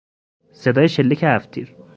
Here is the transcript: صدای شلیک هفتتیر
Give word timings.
صدای 0.53 0.87
شلیک 0.89 1.23
هفتتیر 1.23 1.75